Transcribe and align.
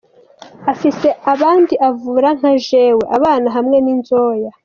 Afise 0.71 1.07
abandi 1.33 1.73
avura 1.89 2.29
nka 2.37 2.53
jewe, 2.65 3.03
abana 3.17 3.47
hamwe 3.55 3.77
n'inzoya. 3.85 4.51